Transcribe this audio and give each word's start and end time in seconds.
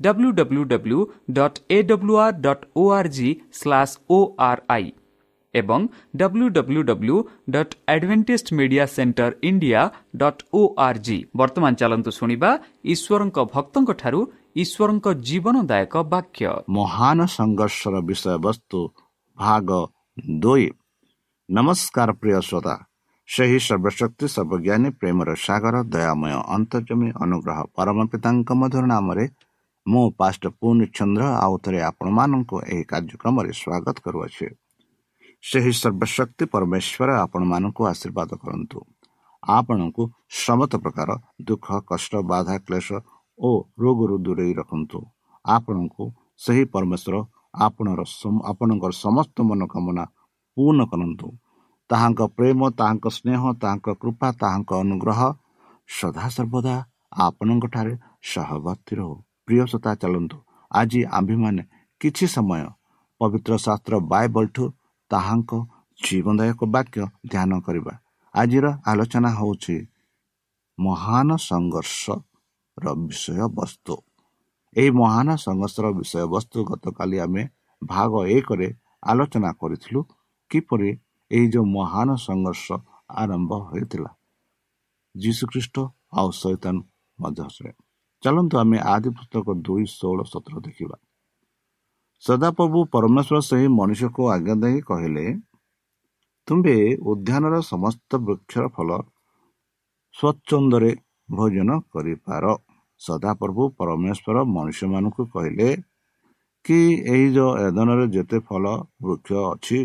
W 0.00 0.30
W 0.32 0.62
W 0.72 0.98
dot 1.38 1.58
A 1.70 1.78
W 1.90 2.14
R 2.24 2.40
dot 2.46 2.64
O 2.76 2.84
R 2.98 3.10
G 3.16 3.28
slash 3.52 3.94
O 4.10 4.18
R 4.48 4.62
I 4.76 4.90
ଏବଂ 5.54 5.80
W 6.16 6.48
W 6.56 6.82
W 6.90 7.16
dot 7.54 7.72
Adventist 7.94 8.48
media 8.58 8.84
centre 8.96 9.32
India 9.42 9.80
dot 10.16 10.42
O 10.52 10.60
R 10.86 11.00
G 11.06 11.18
ବର୍ତ୍ତମାନ 11.36 11.72
ଚାଲନ୍ତୁ 11.80 12.10
ଶୁଣିବା 12.18 12.50
ଈଶ୍ୱରଙ୍କ 12.94 13.38
ଭକ୍ତଙ୍କଠାରୁ 13.54 14.20
ଈଶ୍ୱରଙ୍କ 14.62 15.06
ଜୀବନଦାୟକ 15.28 15.94
ବାକ୍ୟ। 16.12 16.44
ମହାନ 16.76 17.18
ସଂଘର୍ଷର 17.38 17.94
ବିଷୟବସ୍ତୁ 18.08 18.78
ଭାଗ 19.38 19.68
ଦୁଇ। 20.40 20.66
ନମସ୍କାର 21.48 22.08
ପ୍ରିୟ 22.20 22.40
ଶ୍ରୋତା 22.48 22.74
ସେହି 23.28 23.58
ସର୍ବଶକ୍ତି 23.66 24.26
ସର୍ବଜ୍ଞାନୀ 24.34 24.88
ପ୍ରେମର 25.00 25.28
ସାଗର 25.46 25.76
ଦୟାମୟ 25.94 26.34
ଅନ୍ତର୍ଜମୀ 26.56 27.08
ଅନୁଗ୍ରହ 27.24 27.58
ପରମ 27.76 27.98
ପିତାଙ୍କ 28.12 28.48
ମଧୁର 28.60 28.84
ନାମରେ 28.94 29.24
ମୁଁ 29.86 30.06
ପାଷ୍ଟ 30.18 30.42
ପୁନି 30.60 30.86
ଚନ୍ଦ୍ର 30.96 31.24
ଆଉ 31.44 31.54
ଥରେ 31.64 31.80
ଆପଣମାନଙ୍କୁ 31.90 32.56
ଏହି 32.72 32.84
କାର୍ଯ୍ୟକ୍ରମରେ 32.90 33.50
ସ୍ୱାଗତ 33.60 33.96
କରୁଅଛି। 34.04 34.46
ସେହି 35.44 35.72
ସର୍ବଶକ୍ତି 35.72 36.44
ପରମେଶ୍ୱର 36.54 37.08
ଆପଣମାନଙ୍କୁ 37.24 37.82
ଆଶୀର୍ବାଦ 37.92 38.30
କରନ୍ତୁ। 38.42 38.78
ଆପଣଙ୍କୁ 39.42 40.02
ସମସ୍ତ 40.44 40.72
ପ୍ରକାର 40.84 41.08
ଦୁଃଖ 41.42 41.66
କଷ୍ଟ 41.90 42.12
ବାଧା 42.30 42.56
କ୍ଲେଶ 42.66 42.88
ଓ 43.38 43.50
ରୋଗରୁ 43.80 44.16
ଦୂରେଇ 44.24 44.52
ରଖନ୍ତୁ। 44.60 44.98
ଆପଣଙ୍କୁ 45.44 46.04
ସେହି 46.40 46.64
ପରମେଶ୍ୱର 46.74 47.16
ଆପଣର 47.66 48.00
ଆପଣଙ୍କର 48.50 48.92
ସମସ୍ତ 49.04 49.36
ମନୋକାମନା 49.48 50.04
ପୂର୍ଣ୍ଣ 50.56 50.80
କରନ୍ତୁ। 50.92 51.26
ତାହାଙ୍କ 51.90 52.20
ପ୍ରେମ 52.36 52.60
ତାହାଙ୍କ 52.78 53.06
ସ୍ନେହ 53.16 53.42
ତାହାଙ୍କ 53.62 53.88
କୃପା 54.02 54.28
ତାହାଙ୍କ 54.42 54.70
ଅନୁଗ୍ରହ 54.84 55.20
ସଦାସର୍ବଦା 55.88 56.74
ଆପଣଙ୍କଠାରେ 57.26 57.94
ସହବର୍ତ୍ତୀ 58.32 58.94
ରହୁ। 59.00 59.16
ପ୍ରିୟ 59.50 59.64
ସତା 59.72 59.92
ଚାଲନ୍ତୁ। 60.02 60.36
ଆଜି 60.70 61.00
ଆମ୍ଭେମାନେ 61.18 61.62
କିଛି 62.00 62.26
ସମୟ 62.34 62.62
ପବିତ୍ର 63.20 63.52
ଶାସ୍ତ୍ର 63.64 63.94
ବାଇବଲଠୁ 64.12 64.64
ତାହାଙ୍କ 65.10 65.50
ଜୀବନଦାୟକ 65.98 66.60
ବାକ୍ୟ 66.74 67.00
ଧ୍ୟାନ 67.32 67.50
କରିବା। 67.66 67.92
ଆଜିର 68.34 68.66
ଆଲୋଚନା 68.90 69.30
ହେଉଛି 69.38 69.76
ମହାନ 70.78 71.28
ସଂଘର୍ଷର 71.50 72.86
ବିଷୟବସ୍ତୁ। 73.06 73.94
ଏହି 74.76 74.90
ମହାନ 75.00 75.28
ସଂଘର୍ଷର 75.46 75.86
ବିଷୟବସ୍ତୁ 75.98 76.58
ଗତକାଲି 76.70 77.16
ଆମେ 77.24 77.42
ଭାଗ 77.82 78.12
ଏକରେ 78.36 78.68
ଆଲୋଚନା 79.10 79.50
କରିଥିଲୁ 79.60 80.00
କିପରି 80.50 80.90
ଏହି 81.30 81.46
ଯେଉଁ 81.52 81.66
ମହାନ 81.76 82.08
ସଂଘର୍ଷ 82.28 82.66
ଆରମ୍ଭ 83.20 83.52
ହୋଇଥିଲା। 83.68 84.10
ଯୀଶୁଖ୍ରୀଷ୍ଟ 85.14 85.76
ଆଉ 86.18 86.28
ଶୈତାନ 86.40 86.76
ମଧ୍ୟରେ 87.18 87.70
ଚାଲନ୍ତୁ 88.22 88.54
ଆମେ 88.62 88.78
ଆଦି 88.94 89.10
ପୁସ୍ତକ 89.16 89.46
ଦୁଇ 89.66 89.84
ଷୋହଳ 89.98 90.20
ସତର 90.32 90.54
ଦେଖିବା। 90.66 90.96
ସଦାପ୍ରଭୁ 92.24 92.78
ପରମେଶ୍ୱର 92.94 93.36
ସେହି 93.48 93.68
ମଣିଷକୁ 93.78 94.22
ଆଜ୍ଞା 94.34 94.54
ଦେଇ 94.62 94.78
କହିଲେ 94.90 95.24
ତୁମ୍ଭେ 96.48 96.76
ଉଦ୍ୟାନର 97.10 97.54
ସମସ୍ତ 97.72 98.10
ବୃକ୍ଷର 98.26 98.64
ଫଳ 98.76 98.90
ସ୍ୱଚ୍ଛନ୍ଦରେ 100.14 100.92
ଭୋଜନ 101.28 101.70
କରିପାର। 101.94 102.44
ସଦାପ୍ରଭୁ 103.00 103.62
ପରମେଶ୍ୱର 103.78 104.36
ମଣିଷମାନଙ୍କୁ 104.56 105.22
କହିଲେ 105.34 105.68
କି 106.64 106.80
ଏହି 107.12 107.26
ଯେଉଁ 107.36 107.52
ଏଦନରେ 107.66 108.06
ଯେତେ 108.14 108.38
ଫଳ 108.48 108.64
ବୃକ୍ଷ 109.02 109.30
ଅଛି 109.52 109.78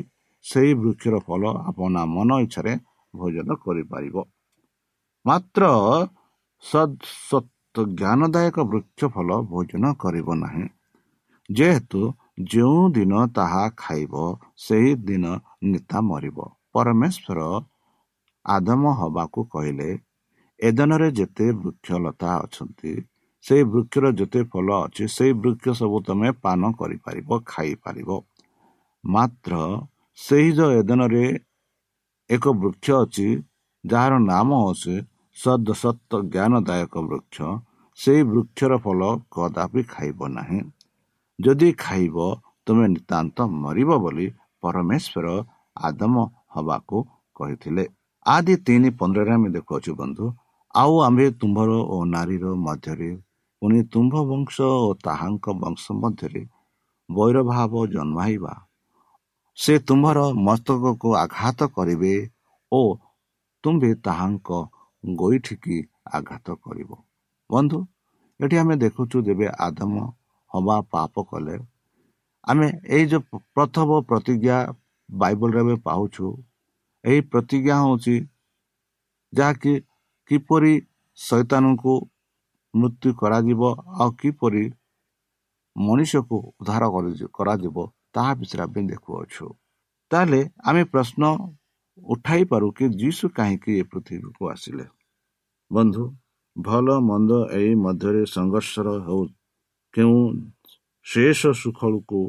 ସେହି 0.45 0.71
ବୃକ୍ଷର 0.81 1.15
ଫଳ 1.27 1.43
ଆପଣା 1.69 2.01
ମନ 2.15 2.29
ଇଚ୍ଛାରେ 2.45 2.73
ଭୋଜନ 3.13 3.49
କରିପାରିବ। 3.63 4.15
ମାତ୍ର 5.25 5.63
ସଦ୍ 6.63 6.95
ସତ୍ 7.75 7.93
ଜ୍ଞାନଦାୟକ 7.99 8.63
ବୃକ୍ଷ 8.71 9.07
ଫଳ 9.13 9.29
ଭୋଜନ 9.51 9.83
କରିବ 9.93 10.27
ନାହିଁ। 10.35 10.65
ଯେହେତୁ 11.49 12.01
ଯେଉଁ 12.51 12.83
ଦିନ 12.89 13.13
ତାହା 13.35 13.63
ଖାଇବ 13.77 14.13
ସେହି 14.57 14.91
ଦିନ 15.07 15.25
ନିତା 15.71 15.99
ମରିବ। 16.01 16.37
ପରମେଶ୍ୱର 16.73 17.39
ଆଦମ 18.45 18.83
ହବାକୁ 18.99 19.39
କହିଲେ 19.53 19.89
ଏଦନରେ 20.59 21.09
ଯେତେ 21.19 21.47
ବୃକ୍ଷଲତା 21.63 22.29
ଅଛନ୍ତି 22.43 22.93
ସେହି 23.45 23.63
ବୃକ୍ଷର 23.73 24.05
ଯେତେ 24.19 24.41
ଫଳ 24.51 24.67
ଅଛି 24.85 25.05
ସେହି 25.15 25.33
ବୃକ୍ଷ 25.43 25.65
ସବୁ 25.79 25.97
ତମେ 26.07 26.29
ପାନ 26.43 26.61
କରିପାରିବ 26.79 27.29
ଖାଇପାରିବ। 27.45 28.09
ମାତ୍ର 29.03 29.53
ସେହି 30.17 30.49
ଯେଉଁ 30.57 30.71
ଏଦନରେ 30.81 31.25
ଏକ 32.29 32.43
ବୃକ୍ଷ 32.61 32.87
ଅଛି 33.03 33.27
ଯାହାର 33.83 34.13
ନାମ 34.31 34.49
ହେଉଛି 34.63 34.95
ସଦ୍ 35.37 35.71
ସତ୍ୟ 35.81 36.13
ଜ୍ଞାନଦାୟକ 36.33 36.93
ବୃକ୍ଷ 37.09 37.37
ସେହି 37.99 38.21
ବୃକ୍ଷର 38.31 38.73
ଫଳ 38.83 39.01
କଦାପି 39.33 39.81
ଖାଇବ 39.93 40.19
ନାହିଁ। 40.37 40.59
ଯଦି 41.39 41.69
ଖାଇବ 41.77 42.15
ତୁମେ 42.67 42.85
ନିତାନ୍ତ 42.93 43.37
ମରିବ 43.63 43.89
ବୋଲି 44.03 44.27
ପରମେଶ୍ୱର 44.63 45.27
ଆଦମ 45.77 46.15
ହବାକୁ 46.55 46.97
କହିଥିଲେ। 47.35 47.83
ଆଦି 48.25 48.55
ତିନି 48.67 48.89
ପନ୍ଦରରେ 48.99 49.31
ଆମେ 49.37 49.49
ଦେଖୁଅଛୁ 49.55 49.91
ବନ୍ଧୁ 50.01 50.25
ଆଉ 50.75 50.93
ଆମ୍ଭେ 51.07 51.27
ତୁମ୍ଭର 51.39 51.71
ଓ 51.93 51.97
ନାରୀର 52.15 52.45
ମଧ୍ୟରେ 52.65 53.09
ପୁଣି 53.61 53.79
ତୁମ୍ଭ 53.93 54.13
ବଂଶ 54.31 54.55
ଓ 54.79 54.89
ତାହାଙ୍କ 55.05 55.45
ବଂଶ 55.63 55.83
ମଧ୍ୟରେ 56.01 56.41
ବୈରଭାବ 57.09 57.73
ଜନ୍ମାଇବା। 57.93 58.53
ସେ 59.57 59.73
ତୁମ୍ଭର 59.87 60.19
ମସ୍ତକକୁ 60.47 61.09
ଆଘାତ 61.15 61.59
କରିବେ 61.75 62.15
ଓ 62.71 62.81
ତୁମ୍ଭେ 63.63 63.91
ତାହାଙ୍କ 64.05 64.49
ଗୋଇଠିକି 65.19 65.77
ଆଘାତ 66.17 66.47
କରିବ। 66.63 66.89
ବନ୍ଧୁ 67.49 67.79
ଏଠି 68.39 68.55
ଆମେ 68.57 68.75
ଦେଖୁଛୁ 68.83 69.17
ଯେବେ 69.27 69.47
ଆଦମ 69.65 69.93
ହବା 70.51 70.77
ପାପ 70.91 71.13
କଲେ 71.31 71.55
ଆମେ 72.47 72.67
ଏଇ 72.95 73.05
ଯେଉଁ 73.11 73.39
ପ୍ରଥମ 73.55 73.89
ପ୍ରତିଜ୍ଞା 74.09 74.57
ବାଇବଲରେ 75.09 75.59
ଆମେ 75.63 75.75
ପାଉଛୁ 75.87 76.25
ଏହି 77.03 77.21
ପ୍ରତିଜ୍ଞା 77.31 77.75
ହେଉଛି 77.83 78.15
ଯାହାକି 79.33 79.73
କିପରି 80.31 80.73
ଶୈତାନଙ୍କୁ 81.17 81.93
ମୃତ୍ୟୁ 82.73 83.09
କରାଯିବ 83.21 83.61
ଆଉ 83.99 84.09
କିପରି 84.21 84.63
ମଣିଷକୁ 85.75 86.35
ଉଦ୍ଧାର 86.49 86.83
କରାଯିବ 87.37 87.77
ତାହା 88.13 88.31
ବିଷୟରେ 88.39 88.63
ଆମେ 88.65 88.81
ଦେଖୁଅଛୁ। 88.91 89.45
ତାହେଲେ 90.11 90.41
ଆମେ 90.63 90.81
ପ୍ରଶ୍ନ 90.93 91.23
ଉଠାଇ 92.13 92.43
ପାରୁ 92.51 92.67
କି 92.77 92.85
ଯୀଶୁ 93.01 93.25
କାହିଁକି 93.37 93.71
ଏ 93.79 93.83
ପୃଥିବୀକୁ 93.91 94.43
ଆସିଲେ? 94.53 94.85
ବନ୍ଧୁ 95.71 96.03
ଭଲ 96.55 96.87
ମନ୍ଦ 97.09 97.31
ଏହି 97.57 97.73
ମଧ୍ୟରେ 97.75 98.21
ସଂଘର୍ଷର 98.35 98.87
ହେଉ 99.07 99.21
କେଉଁ 99.93 100.19
ଶେଷ 101.05 101.41
ସୁଖଳକୁ 101.61 102.21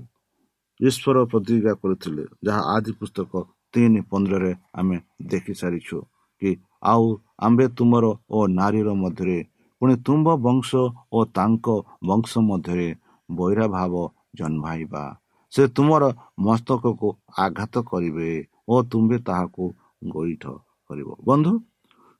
ଈଶ୍ୱର 0.81 1.17
ପ୍ରତିଜ୍ଞା 1.33 1.73
କରିଥିଲେ 1.83 2.25
ଯାହା 2.47 2.63
ଆଦି 2.75 2.93
ପୁସ୍ତକ 3.01 3.33
ତିନି 3.75 4.01
ପନ୍ଦରରେ 4.11 4.53
ଆମେ 4.79 4.97
ଦେଖି 5.31 5.55
ସାରିଛୁ 5.61 5.99
କି 6.43 6.51
ଆଉ 6.85 7.07
ଆମ୍ଭେ 7.47 7.67
ତୁମର 7.79 8.05
ଓ 8.31 8.39
ନାରୀର 8.59 8.89
ମଧ୍ୟରେ 9.03 9.39
ପୁଣି 9.83 9.95
ତୁମ୍ଭ 10.07 10.29
ବଂଶ 10.39 10.71
ଓ 11.13 11.19
ତାଙ୍କ 11.37 11.67
ବଂଶ 12.11 12.31
ମଧ୍ୟରେ 12.51 12.89
ବୈରା 13.29 13.67
ଭାବ 13.69 13.95
ଜନ୍ମାଇବା। 14.39 15.05
ସେ 15.53 15.63
ତୁମର 15.69 16.05
ମସ୍ତକକୁ 16.39 17.09
ଆଘାତ 17.45 17.75
କରିବେ 17.91 18.31
ଓ 18.69 18.75
ତୁମ୍ଭେ 18.91 19.19
ତାହାକୁ 19.29 19.65
ଗୋଇଠ 20.09 20.45
କରିବ। 20.91 21.09
ବନ୍ଧୁ 21.29 21.53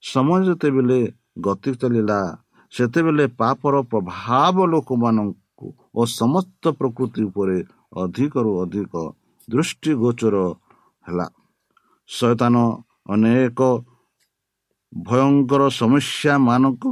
ସମୟ 0.03 0.41
ଯେତେବେଳେ 0.49 1.01
ଗତି 1.41 1.71
ଚାଲିଲା 1.81 2.19
ସେତେବେଳେ 2.73 3.25
ପାପର 3.41 3.75
ପ୍ରଭାବ 3.91 4.57
ଲୋକମାନଙ୍କୁ 4.73 5.67
ଓ 5.95 6.01
ସମସ୍ତ 6.21 6.65
ପ୍ରକୃତି 6.79 7.21
ଉପରେ 7.29 7.59
ଅଧିକରୁ 8.03 8.51
ଅଧିକ 8.63 8.93
ଦୃଷ୍ଟିଗୋଚର 9.49 10.37
ହେଲା। 11.05 11.27
ଶୈତାନ 12.09 12.55
ଅନେକ 13.11 13.61
ଭୟଙ୍କର 14.93 15.63
ସମସ୍ୟା 15.81 16.35
ମାନଙ୍କ 16.49 16.85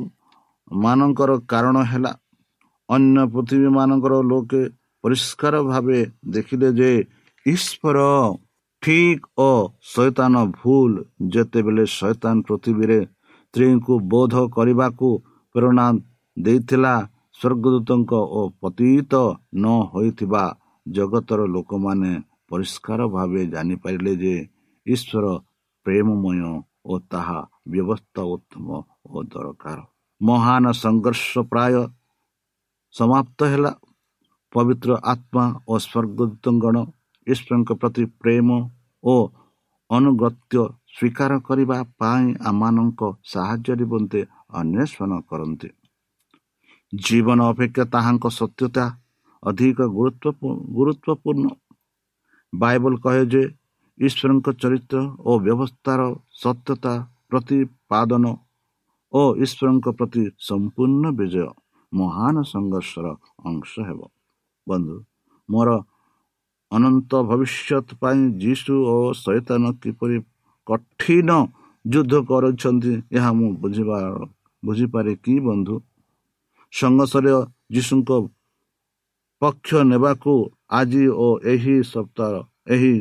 ମାନଙ୍କର 0.84 1.30
କାରଣ 1.50 1.76
ହେଲା। 1.90 2.12
ଅନ୍ୟ 2.88 3.18
ପୃଥିବୀ 3.32 3.68
ମାନଙ୍କର 3.78 4.14
ଲୋକେ 4.30 4.62
ପରିଷ୍କାର 5.04 5.54
ଭାବେ 5.62 5.99
ଦେଖିଲେ 6.34 6.68
ଯେ 6.78 6.90
ଈଶ୍ୱର 7.46 7.99
ଠିକ 8.84 9.28
ଓ 9.40 9.52
ଶୈତାନ 9.90 10.40
ଭୁଲ 10.56 11.02
ଯେତେବେଳେ 11.34 11.84
ଶୈତାନ 11.90 12.42
ପୃଥିବୀରେ 12.48 12.96
ସ୍ତ୍ରୀଙ୍କୁ 13.04 13.94
ବୋଧ 14.12 14.34
କରିବାକୁ 14.56 15.08
ପ୍ରେରଣା 15.54 15.86
ଦେଇଥିଲା 16.36 16.94
ସ୍ୱର୍ଗଦୂତଙ୍କ 17.38 18.12
ଓ 18.38 18.42
ପତିତ 18.60 19.12
ନ 19.54 19.64
ହୋଇଥିବା 19.92 20.42
ଜଗତର 20.86 21.46
ଲୋକମାନେ 21.54 22.12
ପରିଷ୍କାର 22.48 23.06
ଭାବେ 23.14 23.42
ଜାଣିପାରିଲେ 23.46 24.12
ଯେ 24.22 24.34
ଈଶ୍ୱର 24.86 25.24
ପ୍ରେମମୟ 25.86 26.42
ଓ 26.84 26.98
ତାହା 27.10 27.40
ବ୍ୟବସ୍ଥା 27.70 28.22
ଉତ୍ତମ 28.34 28.66
ଓ 29.06 29.16
ଦରକାର। 29.32 29.78
ମହାନ 30.20 30.64
ସଂଘର୍ଷ 30.82 31.30
ପ୍ରାୟ 31.50 31.74
ସମାପ୍ତ 32.94 33.38
ହେଲା। 33.52 33.72
ପବିତ୍ର 34.52 34.90
ଆତ୍ମା 35.12 35.44
ଓ 35.68 35.74
ସ୍ୱର୍ଗଦୂତଗଣ 35.86 36.76
ଈଶ୍ୱରଙ୍କ 37.33 37.71
ପ୍ରତି 37.81 38.04
ପ୍ରେମ 38.21 38.49
ଓ 39.04 39.14
ଅନୁଗତ୍ୟ 39.90 40.57
ସ୍ୱୀକାର 40.95 41.33
କରିବା 41.49 41.78
ପାଇଁ 42.00 42.26
ଆମମାନଙ୍କ 42.50 43.02
ସାହାଯ୍ୟ 43.33 43.71
ନିମନ୍ତେ 43.81 44.21
ଅନ୍ୱେଷଣ 44.61 45.11
କରନ୍ତି। 45.31 45.69
ଜୀବନ 46.93 47.38
ଅପେକ୍ଷା 47.52 47.85
ତାହାଙ୍କ 47.95 48.25
ସତ୍ୟତା 48.38 48.85
ଅଧିକ 49.43 49.78
ଗୁରୁତ୍ୱପୂର୍ଣ୍ଣ। 50.76 51.47
ବାଇବଲ 52.52 52.93
କହେ 53.04 53.25
ଯେ 53.33 53.43
ଈଶ୍ୱରଙ୍କ 54.00 54.47
ଚରିତ୍ର 54.61 54.99
ଓ 55.28 55.33
ବ୍ୟବସ୍ଥାର 55.47 56.00
ସତ୍ୟତା 56.43 56.93
ପ୍ରତିପାଦନ 57.31 58.25
ଓ 59.12 59.23
ଈଶ୍ୱରଙ୍କ 59.45 59.87
ପ୍ରତି 59.99 60.25
ସମ୍ପୂର୍ଣ୍ଣ 60.49 61.04
ବିଜୟ 61.19 61.49
ମହାନ 61.93 62.37
ସଂଘର୍ଷର 62.52 63.07
ଅଂଶ 63.49 63.73
ହେବ। 63.88 64.00
ବନ୍ଧୁ 64.66 64.97
ମୋର 65.49 65.69
ଅନନ୍ତ 66.75 67.12
ଭବିଷ୍ୟତ 67.31 67.88
ପାଇଁ 68.00 68.21
ଯୀଶୁ 68.43 68.75
ଓ 68.93 68.97
ଶୈତାନ 69.14 69.73
କିପରି 69.83 70.16
କଠିନ 70.66 71.31
ଯୁଦ୍ଧ 71.85 72.14
କରୁଛନ୍ତି 72.28 72.93
ଏହା 73.16 73.31
ମୁଁ 73.38 73.50
ବୁଝିବା 73.62 73.99
ବୁଝିପାରେ 74.62 75.12
କି 75.25 75.35
ବନ୍ଧୁ? 75.47 75.75
ସଂଘର୍ଷରେ 76.73 77.33
ଯୀଶୁଙ୍କ 77.75 78.11
ପକ୍ଷ 79.43 79.69
ନେବାକୁ 79.90 80.33
ଆଜି 80.71 81.04
ଓ 81.25 81.28
ଏହି 81.52 81.76
ସପ୍ତାହ 81.93 82.33
ଏହି 82.75 82.95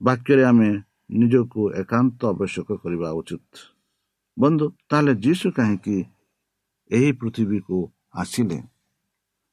ବାକ୍ୟରେ 0.00 0.42
ଆମେ 0.50 0.70
ନିଜକୁ 1.18 1.60
ଏକାନ୍ତ 1.82 2.20
ଆବଶ୍ୟକ 2.32 2.68
କରିବା 2.82 3.08
ଉଚିତ। 3.20 3.50
ବନ୍ଧୁ 4.36 4.66
ତାହେଲେ 4.90 5.12
ଯୀଶୁ 5.24 5.46
କାହିଁକି 5.56 5.96
ଏହି 6.90 7.10
ପୃଥିବୀକୁ 7.20 7.78
ଆସିଲେ? 8.20 8.58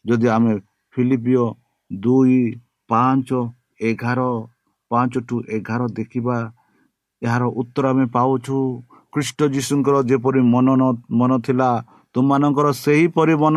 ଯଦି 0.05 0.27
ଆମେ 0.35 0.53
ଫିଲିପିଓ 0.93 1.45
ଦୁଇ 1.91 2.41
ପାଞ୍ଚ 2.93 3.29
ଏଗାର 3.89 4.19
ପାଞ୍ଚ 4.91 5.13
ଟୁ 5.27 5.35
ଏଗାର 5.57 5.81
ଦେଖିବା। 5.99 6.37
ଏହାର 7.21 7.43
ଉତ୍ତର 7.61 7.85
ଆମେ 7.93 8.05
ପାଉଛୁ 8.15 8.57
ଖ୍ରୀଷ୍ଟ 9.13 9.39
ଯୀଶୁଙ୍କର 9.55 9.95
ଯେପରି 10.09 10.41
ମନ 10.53 10.67
ମନ 11.19 11.31
ଥିଲା 11.45 11.69
ତୁମମାନଙ୍କର 12.15 12.67
ସେହିପରି 12.85 13.33
ମନ 13.43 13.55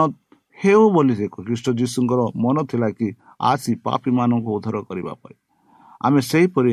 ହେଉ 0.59 0.83
ବୋଲି 0.95 1.15
ଦେଖ 1.21 1.35
ଖ୍ରୀଷ୍ଟ 1.47 1.67
ଯୀଶୁଙ୍କର 1.81 2.21
ମନ 2.45 2.57
ଥିଲା 2.71 2.89
କି 2.99 3.09
ଆସି 3.51 3.73
ପାପୀମାନଙ୍କୁ 3.85 4.51
ଉଦ୍ଧାର 4.57 4.77
କରିବା 4.89 5.13
ପାଇଁ। 5.23 5.37
ଆମେ 6.01 6.21
ସେହିପରି 6.31 6.73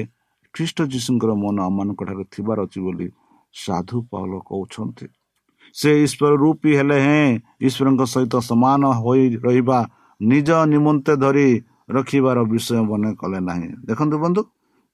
ଖ୍ରୀଷ୍ଟ 0.53 0.77
ଯୀଶୁଙ୍କର 0.93 1.32
ମନ 1.43 1.55
ଆମମାନଙ୍କ 1.67 2.01
ଠାରେ 2.08 2.25
ଥିବାର 2.34 2.58
ଅଛି 2.65 2.79
ବୋଲି 2.86 3.08
ସାଧୁ 3.55 3.98
ପାଉଲ 4.12 4.34
କହୁଛନ୍ତି। 4.50 5.05
ସେ 5.75 5.89
ଈଶ୍ୱର 6.05 6.34
ରୂପୀ 6.43 6.72
ହେଲେ 6.79 6.98
ହେଁ 7.08 7.29
ଈଶ୍ୱରଙ୍କ 7.67 8.01
ସହିତ 8.13 8.34
ସମାନ 8.50 8.82
ହୋଇ 9.01 9.24
ରହିବା 9.46 9.79
ନିଜ 10.22 10.50
ନିମନ୍ତେ 10.74 11.13
ଧରି 11.24 11.50
ରଖିବାର 11.90 12.38
ବିଷୟ 12.44 12.82
ମନେ 12.90 13.10
କଲେ 13.16 13.40
ନାହିଁ। 13.40 13.70
ଦେଖନ୍ତୁ 13.86 14.16
ବନ୍ଧୁ 14.24 14.42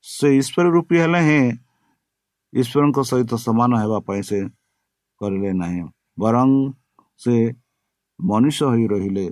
ସେ 0.06 0.28
ଈଶ୍ୱର 0.42 0.66
ରୂପୀ 0.76 0.96
ହେଲେ 1.04 1.22
ହେଁ 1.30 1.46
ଈଶ୍ୱରଙ୍କ 2.54 2.98
ସହିତ 3.10 3.32
ସମାନ 3.46 3.72
ହେବା 3.82 4.00
ପାଇଁ 4.08 4.22
ସେ 4.30 4.40
କରିଲେ 5.22 5.52
ନାହିଁ। 5.54 5.84
ବରଂ 6.20 6.50
ସେ 7.22 7.36
ମନୁଷ୍ୟ 8.20 8.66
ହୋଇ 8.72 8.86
ରହିଲେ। 8.88 9.26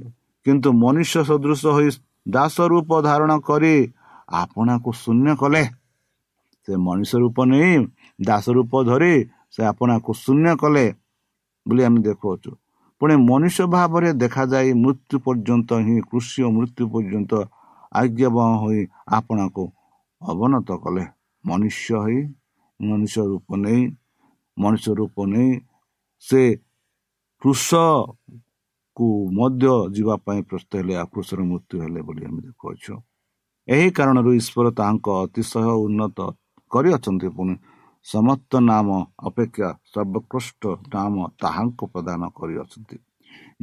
କିନ୍ତୁ 0.46 0.70
ମନୁଷ୍ୟ 0.84 1.20
ସଦୃଶ 1.30 1.64
ହୋଇ 1.76 1.90
ଦାସ 2.28 2.56
ରୂପ 2.72 2.90
ଧାରଣ 3.02 3.32
କରି 3.40 3.76
ଆପଣାକୁ 4.34 4.90
ଶୂନ୍ୟ 5.04 5.32
କଲେ। 5.36 5.64
ସେ 6.68 6.74
ମଣିଷ 6.78 7.12
ରୂପ 7.16 7.38
ନେଇ 7.46 7.74
ଦାସ 8.26 8.46
ରୂପ 8.50 8.74
ଧରି 8.84 9.14
ସେ 9.54 9.62
ଆପଣାକୁ 9.72 10.12
ଶୂନ୍ୟ 10.24 10.52
କଲେ 10.62 10.86
ବୋଲି 11.66 11.82
ଆମେ 11.88 12.00
ଦେଖୁଅଛୁ। 12.02 12.52
ପୁଣି 13.01 13.16
ମନୁଷ୍ୟ 13.30 13.63
ଭାବରେ 13.74 14.10
ଦେଖାଯାଇ 14.24 14.70
ମୃତ୍ୟୁ 14.84 15.16
ପର୍ଯ୍ୟନ୍ତ 15.25 15.70
ହିଁ 15.86 15.98
କୃଷି 16.10 16.39
ଓ 16.48 16.50
ମୃତ୍ୟୁ 16.58 16.84
ପର୍ଯ୍ୟନ୍ତ 16.94 17.32
ଆଜ୍ଞାବହ 17.92 18.50
ହୋଇ 18.63 18.82
ଆପଣାକୁ 19.18 19.63
ଅବନତ 20.22 20.70
କଲେ। 20.84 21.04
ମନୁଷ୍ୟ 21.44 21.89
ହୋଇ 22.04 22.20
ମନୁଷ୍ୟ 22.80 23.22
ରୂପ 23.32 23.50
ନେଇ 23.63 23.82
ମଣିଷ 24.58 24.86
ରୂପ 25.00 25.16
ନେଇ 25.34 25.51
ସେ 26.24 26.42
କୃଷକୁ 27.42 29.08
ମଧ୍ୟ 29.38 29.74
ଯିବା 29.96 30.16
ପାଇଁ 30.25 30.39
ପ୍ରସ୍ତୁତ 30.50 30.72
ହେଲେ 30.80 30.94
ଆଉ 31.01 31.08
କୃଷର 31.13 31.39
ମୃତ୍ୟୁ 31.51 31.75
ହେଲେ 31.84 32.01
ବୋଲି 32.08 32.22
ଆମେ 32.30 32.42
ଦେଖୁଅଛୁ। 32.48 32.94
ଏହି 33.68 33.88
କାରଣରୁ 33.98 34.30
ଈଶ୍ୱର 34.42 34.66
ତାହାଙ୍କ 34.80 35.08
ଅତିଶୟ 35.24 35.70
ଉନ୍ନତ 35.86 36.20
କରିଅଛନ୍ତି 36.72 37.27
ପୁଣି 37.38 37.54
ସମସ୍ତ 38.08 38.52
ନାମ 38.70 38.88
ଅପେକ୍ଷା 39.30 39.70
ସର୍ବକୃଷ୍ଟ 39.94 40.62
ନାମ 40.94 41.16
ତାହାଙ୍କୁ 41.42 41.84
ପ୍ରଦାନ 41.94 42.22
କରିଅଛନ୍ତି। 42.38 42.98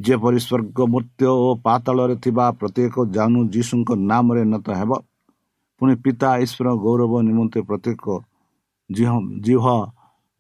ଯେପରି 0.05 0.39
ସ୍ୱର୍ଗ 0.47 0.79
ମୃତ୍ୟୁ 0.95 1.29
ଓ 1.47 1.49
ପାତାଳରେ 1.67 2.17
ଥିବା 2.25 2.47
ପ୍ରତ୍ୟେକ 2.61 2.95
ଜାନୁ 3.17 3.39
ଯୀଶୁଙ୍କ 3.55 3.91
ନାମରେ 4.11 4.43
ନତ 4.53 4.67
ହେବ 4.81 4.93
ପୁଣି 5.81 5.95
ପିତା 6.05 6.31
ଈଶ୍ୱର 6.45 6.67
ଗୌରବ 6.85 7.13
ନିମନ୍ତେ 7.29 7.61
ପ୍ରତ୍ୟେକ 7.69 8.05
ଜିହ 9.47 9.65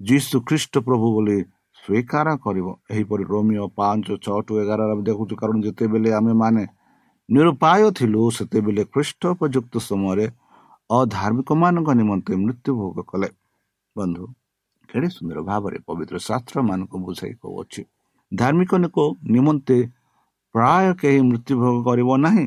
ଯୀଶୁ 0.00 0.36
ଖ୍ରୀଷ୍ଟ 0.48 0.74
ପ୍ରଭୁ 0.86 1.06
ବୋଲି 1.14 1.38
ସ୍ୱୀକାର 1.82 2.26
କରିବ। 2.44 2.66
ଏହିପରି 2.92 3.24
ରୋମିଓ 3.32 3.64
ପାଞ୍ଚ 3.78 4.06
ଛଅ 4.24 4.38
ଟୁ 4.46 4.52
ଏଗାର 4.62 4.80
ଆମେ 4.92 5.02
ଦେଖୁଛୁ 5.08 5.34
କାରଣ 5.40 5.56
ଯେତେବେଳେ 5.66 6.10
ଆମେମାନେ 6.18 6.64
ନିରୁପାୟ 7.28 7.82
ଥିଲୁ 7.98 8.20
ସେତେବେଳେ 8.36 8.82
ଖ୍ରୀଷ୍ଟ 8.92 9.22
ଉପଯୁକ୍ତ 9.34 9.74
ସମୟରେ 9.88 10.26
ଅଧାର୍ମିକ 10.90 11.48
ମାନଙ୍କ 11.62 11.88
ନିମନ୍ତେ 12.00 12.32
ମୃତ୍ୟୁ 12.44 12.70
ଭୋଗ 12.80 12.96
କଲେ। 13.10 13.28
ବନ୍ଧୁ 13.96 14.24
କେଡ଼େ 14.88 15.08
ସୁନ୍ଦର 15.16 15.38
ଭାବରେ 15.48 15.78
ପବିତ୍ର 15.88 16.16
ଶାସ୍ତ୍ର 16.28 16.58
ମାନଙ୍କୁ 16.68 16.96
ବୁଝାଇ 17.06 17.32
କହୁଅଛି। 17.42 17.82
ଧାର୍ମିକ 18.32 18.72
ନିମନ୍ତେ 19.34 19.78
ପ୍ରାୟ 20.54 20.86
କେହି 21.00 21.20
ମୃତ୍ୟୁଭୋଗ 21.30 21.76
କରିବ 21.88 22.10
ନାହିଁ। 22.26 22.46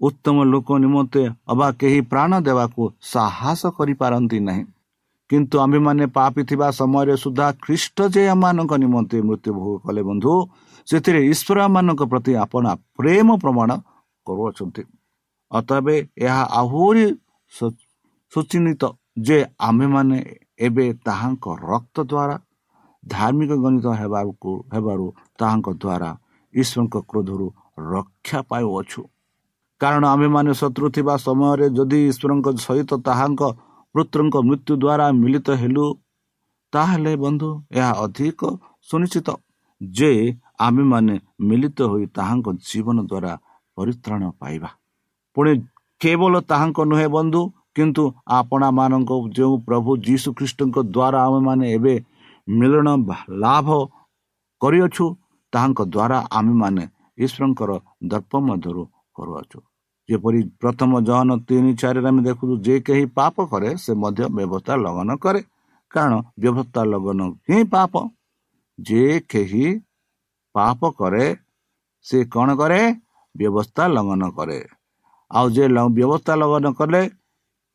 ଉତ୍ତମ 0.00 0.36
ଲୋକ 0.52 0.68
ନିମନ୍ତେ 0.84 1.22
ଅବା 1.52 1.68
କେହି 1.80 2.00
ପ୍ରାଣ 2.10 2.30
ଦେବାକୁ 2.48 2.82
ସାହସ 3.12 3.62
କରିପାରନ୍ତି 3.78 4.38
ନାହିଁ। 4.48 4.64
କିନ୍ତୁ 5.30 5.56
ଆମ୍ଭେମାନେ 5.64 6.04
ପାପି 6.16 6.42
ଥିବା 6.50 6.68
ସମୟରେ 6.80 7.14
ସୁଦ୍ଧା 7.24 7.46
ଖ୍ରୀଷ୍ଟ 7.64 7.98
ଯେ 8.14 8.22
ଆମମାନଙ୍କ 8.34 8.72
ନିମନ୍ତେ 8.84 9.18
ମୃତ୍ୟୁଭୋଗ 9.28 9.72
କଲେ 9.84 10.02
ବନ୍ଧୁ। 10.08 10.32
ସେଥିରେ 10.88 11.20
ଈଶ୍ୱର 11.32 11.58
ମାନଙ୍କ 11.74 12.02
ପ୍ରତି 12.12 12.32
ଆପଣା 12.44 12.70
ପ୍ରେମ 12.98 13.28
ପ୍ରମାଣ 13.42 13.70
କରୁଅଛନ୍ତି। 14.26 14.82
ଅତଏବ 15.50 15.86
ଏହା 16.26 16.42
ଆହୁରି 16.60 17.04
ସୁଚିନ୍ତିତ 18.32 18.82
ଯେ 19.26 19.38
ଆମ୍ଭେମାନେ 19.68 20.18
ଏବେ 20.58 20.86
ତାହାଙ୍କ 21.06 21.44
ରକ୍ତ 21.70 21.96
ଦ୍ୱାରା 22.10 22.36
ଧାର୍ମିକ 23.04 23.52
ଗଣିତ 23.62 23.86
ହେବାକୁ 24.00 24.50
ହେବାରୁ 24.72 25.06
ତାହାଙ୍କ 25.40 25.68
ଦ୍ୱାରା 25.82 26.10
ଈଶ୍ୱରଙ୍କ 26.54 26.96
କ୍ରୋଧରୁ 27.10 27.46
ରକ୍ଷା 27.92 28.38
ପାଉଅଛୁ। 28.50 29.00
କାରଣ 29.80 30.02
ଆମ୍ଭେମାନେ 30.14 30.52
ଶତ୍ରୁ 30.60 30.86
ଥିବା 30.96 31.14
ସମୟରେ 31.26 31.66
ଯଦି 31.78 31.98
ଈଶ୍ୱରଙ୍କ 32.10 32.46
ସହିତ 32.66 32.90
ତାହାଙ୍କ 33.08 33.42
ପୁତ୍ରଙ୍କ 33.94 34.36
ମୃତ୍ୟୁ 34.48 34.72
ଦ୍ୱାରା 34.82 35.06
ମିଳିତ 35.22 35.48
ହେଲୁ 35.62 35.84
ତାହେଲେ 36.72 37.12
ବନ୍ଧୁ 37.24 37.48
ଏହା 37.78 37.92
ଅଧିକ 38.04 38.40
ସୁନିଶ୍ଚିତ 38.88 39.28
ଯେ 39.80 40.10
ଆମ୍ଭେମାନେ 40.66 41.14
ମିଳିତ 41.48 41.78
ହୋଇ 41.90 42.04
ତାହାଙ୍କ 42.16 42.46
ଜୀବନ 42.68 42.96
ଦ୍ୱାରା 43.10 43.32
ପରିତ୍ରାଣ 43.76 44.22
ପାଇବା। 44.40 44.70
ପୁଣି 45.36 45.52
କେବଳ 46.00 46.34
ତାହାଙ୍କ 46.50 46.78
ନୁହେଁ 46.90 47.08
ବନ୍ଧୁ 47.16 47.40
କିନ୍ତୁ 47.76 48.04
ଆପଣମାନଙ୍କ 48.38 49.10
ଯେଉଁ 49.36 49.54
ପ୍ରଭୁ 49.66 49.90
ଯୀଶୁ 50.06 50.28
ଖ୍ରୀଷ୍ଟଙ୍କ 50.34 50.76
ଦ୍ୱାରା 50.88 51.18
ଆମେମାନେ 51.26 51.64
ଏବେ 51.72 51.94
ମିଳନ 52.48 52.88
ଲାଭ 53.44 53.68
କରିଅଛୁ 54.60 55.06
ତାହାଙ୍କ 55.52 55.80
ଦ୍ୱାରା 55.86 56.18
ଆମେମାନେ 56.38 56.84
ଈଶ୍ୱରଙ୍କର 57.18 57.70
ଦର୍ପ 58.10 58.32
ମଧ୍ୟରୁ 58.48 58.82
କରୁଅଛୁ 59.14 59.58
ଯେପରି 60.08 60.40
ପ୍ରଥମ 60.62 61.00
ଜହନ 61.00 61.30
ତିନି 61.48 61.72
ଚାରିରେ 61.80 62.08
ଆମେ 62.08 62.22
ଦେଖୁଛୁ 62.22 62.54
ଯେ 62.66 62.76
କେହି 62.80 63.04
ପାପ 63.18 63.44
କରେ 63.52 63.70
ସେ 63.76 63.92
ମଧ୍ୟ 63.94 64.22
ବ୍ୟବସ୍ଥା 64.36 64.74
ଲଗନ 64.84 65.16
କରେ। 65.16 65.40
କାରଣ 65.90 66.14
ବ୍ୟବସ୍ଥା 66.40 66.82
ଲଗନ 66.92 67.20
ହିଁ 67.48 67.58
ପାପ। 67.74 67.92
ଯେ 68.78 69.02
କେହି 69.30 69.66
ପାପ 70.54 70.80
କରେ 71.00 71.26
ସେ 72.06 72.18
କ'ଣ 72.24 72.48
କରେ? 72.56 72.80
ବ୍ୟବସ୍ଥା 73.34 73.84
ଲଗନ 73.88 74.22
କରେ। 74.30 74.58
ଆଉ 75.30 75.46
ଯେ 75.50 75.64
ବ୍ୟବସ୍ଥା 75.98 76.32
ଲଗନ 76.42 76.66
କଲେ 76.72 77.02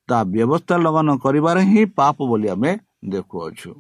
ତା 0.09 0.17
ବ୍ୟବସ୍ଥା 0.33 0.75
ଲଗନ 0.85 1.09
କରିବାରେ 1.23 1.61
ହିଁ 1.71 1.83
ପାପ 1.97 2.17
ବୋଲି 2.29 2.47
ଆମେ 2.55 2.71
ଦେଖୁଅଛୁ। 3.11 3.71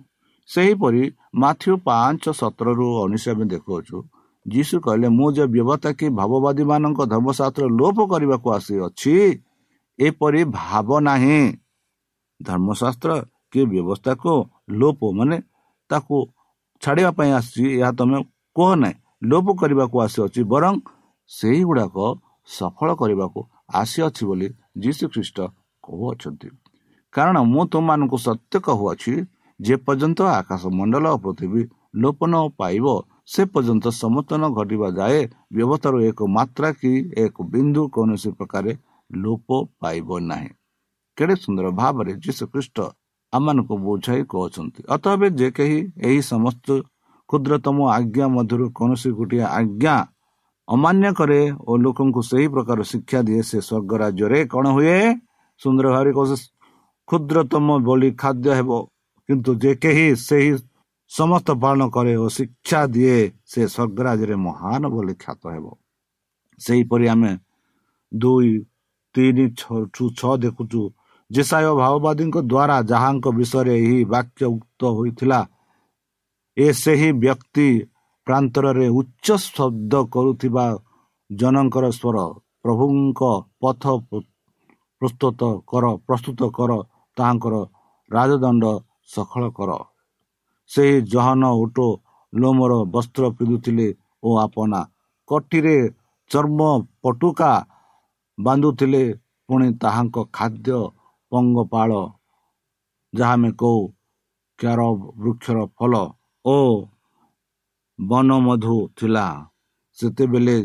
ସେହିପରି 0.49 1.03
ମାଥ୍ୟୁ 1.41 1.71
ପାଞ୍ଚ 1.87 2.23
ସତରରୁ 2.39 2.85
ଉଣେଇଶ 3.03 3.25
ଆମେ 3.33 3.45
ଦେଖୁଅଛୁ। 3.53 3.97
ଯୀଶୁ 4.45 4.75
କହିଲେ 4.85 5.07
ମୁଁ 5.17 5.27
ଯେ 5.35 5.45
ବ୍ୟବସ୍ଥା 5.55 5.89
କି 5.99 6.07
ଭାବବାଦୀ 6.19 6.63
ମାନଙ୍କ 6.71 6.99
ଧର୍ମଶାସ୍ତ୍ର 7.13 7.63
ଲୋପ 7.79 7.97
କରିବାକୁ 8.11 8.47
ଆସିଅଛି 8.57 9.15
ଏପରି 9.99 10.41
ଭାବ 10.59 10.89
ନାହିଁ। 11.07 11.39
ଧର୍ମଶାସ୍ତ୍ର 12.39 13.11
କି 13.51 13.61
ବ୍ୟବସ୍ଥାକୁ 13.71 14.31
ଲୋପ 14.79 14.99
ମାନେ 15.17 15.37
ତାକୁ 15.89 16.17
ଛାଡ଼ିବା 16.81 17.11
ପାଇଁ 17.17 17.31
ଆସିଛି 17.39 17.65
ଏହା 17.79 17.91
ତମେ 17.99 18.17
କୁହ 18.55 18.69
ନାହିଁ। 18.81 18.95
ଲୋପ 19.29 19.47
କରିବାକୁ 19.59 19.95
ଆସିଅଛି 20.05 20.41
ବରଂ 20.53 20.73
ସେଇଗୁଡ଼ାକ 21.31 21.97
ସଫଳ 22.47 22.89
କରିବାକୁ 23.01 23.39
ଆସିଅଛି 23.79 24.23
ବୋଲି 24.29 24.47
ଯୀଶୁ 24.83 25.05
ଖ୍ରୀଷ୍ଟ 25.13 25.37
କହୁଅଛନ୍ତି। 25.83 26.49
କାରଣ 27.13 27.37
ମୁଁ 27.53 27.63
ତୁମମାନଙ୍କୁ 27.71 28.17
ସତ୍ୟ 28.27 28.55
କହୁଅଛି 28.67 29.13
ଯେ 29.59 29.75
ପର୍ଯ୍ୟନ୍ତ 29.85 30.19
ଆକାଶ 30.39 30.61
ମଣ୍ଡଳ 30.77 31.05
ପୃଥିବୀ 31.23 31.61
ଲୋପନ 32.01 32.33
ପାଇବ 32.59 32.85
ସେ 33.33 33.41
ପର୍ଯ୍ୟନ୍ତ 33.53 33.85
ସମର୍ଥନ 34.01 34.41
ଘଟିବା 34.57 34.87
ଯାଏ 34.99 35.19
ବ୍ୟବସ୍ଥାର 35.55 35.93
ଏକ 36.09 36.19
ମାତ୍ରା 36.37 36.69
କି 36.79 36.91
ଏକ 37.23 37.35
ବିନ୍ଦୁ 37.53 37.81
କୌଣସି 37.95 38.29
ପ୍ରକାର 38.37 38.65
ଲୋପ 39.09 39.49
ପାଇବ 39.81 40.09
ନାହିଁ। 40.29 40.49
କେଡ଼େ 41.17 41.35
ସୁନ୍ଦର 41.43 41.67
ଭାବରେ 41.79 42.11
ଯୀଶୁ 42.23 42.43
ଖ୍ରୀଷ୍ଟ 42.51 42.77
ଆମମାନଙ୍କୁ 43.33 43.75
ବୁଝାଇ 43.85 44.21
କହୁଛନ୍ତି। 44.31 44.81
ଅତଏବ 44.95 45.21
ଯେ 45.39 45.47
କେହି 45.57 45.77
ଏହି 46.07 46.19
ସମସ୍ତ 46.31 46.67
କ୍ଷୁଦ୍ରତମ 47.29 47.77
ଆଜ୍ଞା 47.97 48.25
ମଧ୍ୟରୁ 48.35 48.65
କୌଣସି 48.77 49.09
ଗୋଟିଏ 49.17 49.45
ଆଜ୍ଞା 49.59 49.95
ଅମାନ୍ୟ 50.67 51.09
କରେ 51.19 51.41
ଓ 51.69 51.71
ଲୋକଙ୍କୁ 51.83 52.21
ସେହି 52.29 52.47
ପ୍ରକାର 52.53 52.79
ଶିକ୍ଷା 52.91 53.19
ଦିଏ 53.27 53.41
ସେ 53.49 53.57
ସ୍ୱର୍ଗ 53.67 53.91
ରାଜ୍ୟରେ 54.01 54.39
କ'ଣ 54.53 54.65
ହୁଏ? 54.75 54.97
ସୁନ୍ଦର 55.63 55.85
ଭାବରେ 55.93 56.11
କହୁଛ 56.17 56.31
କ୍ଷୁଦ୍ରତମ 57.07 57.67
ବୋଲି 57.87 58.09
ଖାଦ୍ୟ 58.21 58.49
ହେବ 58.57 58.69
କିନ୍ତୁ 59.29 59.51
ଯେ 59.63 59.71
କେହି 59.83 60.05
ସେହି 60.21 60.51
ସମସ୍ତ 61.11 61.47
ପାଳନ 61.63 61.81
କରେ 61.95 62.13
ଓ 62.15 62.27
ଶିକ୍ଷା 62.37 62.81
ଦିଏ 62.93 63.17
ସେ 63.51 63.61
ସ୍ୱର୍ଗରାଜରେ 63.67 64.35
ମହାନ 64.45 64.81
ବୋଲି 64.93 65.13
ଖ୍ୟାତ 65.23 65.43
ହେବ। 65.53 65.65
ସେହିପରି 66.61 67.05
ଆମେ 67.13 67.31
ଦୁଇ 68.11 68.51
ତିନି 69.15 69.45
ଛଅ 70.19 70.33
ଦେଖୁଛୁ 70.43 70.81
ଯେସାୟ 71.31 71.69
ଭାଓବାଦୀଙ୍କ 71.81 72.37
ଦ୍ୱାରା 72.43 72.77
ଯାହାଙ୍କ 72.91 73.25
ବିଷୟରେ 73.37 73.73
ଏହି 73.83 73.99
ବାକ୍ୟ 74.05 74.45
ଉକ୍ତ 74.55 74.81
ହୋଇଥିଲା 74.97 75.39
ଏ 76.57 76.67
ସେହି 76.73 77.09
ବ୍ୟକ୍ତି 77.23 77.67
ପ୍ରାନ୍ତରରେ 78.27 78.87
ଉଚ୍ଚ 78.99 79.27
ଶବ୍ଦ 79.47 79.93
କରୁଥିବା 80.13 80.65
ଜନଙ୍କର 81.29 81.85
ସ୍ୱର 81.91 82.17
ପ୍ରଭୁଙ୍କ 82.63 83.21
ପଥ 83.61 83.83
ପ୍ରସ୍ତୁତ 85.03 85.41
କର 85.69 85.85
ପ୍ରସ୍ତୁତ 86.07 86.41
କର 86.57 86.71
ତାହାଙ୍କର 87.17 87.55
ରାଜଦଣ୍ଡ 88.11 88.63
ସଫଳ 89.13 89.43
କର। 89.57 89.71
ସେହି 90.71 90.95
ଜହନ 91.13 91.43
ଓଟ 91.61 91.77
ଲୋମର 92.33 92.73
ବସ୍ତ୍ର 92.93 93.23
ପିନ୍ଧୁଥିଲେ 93.37 93.87
ଓ 94.23 94.29
ଆପଣା। 94.45 94.81
କଟିରେ 95.29 95.77
ଚର୍ମ 96.31 96.59
ପଟୁକା 97.03 97.51
ବାନ୍ଧୁଥିଲେ 98.37 99.03
ପୁଣି 99.49 99.67
ତାହାଙ୍କ 99.81 100.17
ଖାଦ୍ୟ 100.37 100.77
ପଙ୍ଗପାଳ 101.31 101.91
ଯାହା 103.13 103.33
ଆମେ 103.33 103.49
କହୁ 103.61 103.79
କ୍ୟାର 104.59 104.81
ବୃକ୍ଷର 105.21 105.57
ଫଳ 105.77 105.93
ଓ 106.45 106.57
ବନମଧୁ 107.99 108.77
ଥିଲା। 108.97 109.27
ସେତେବେଳେ 109.97 110.57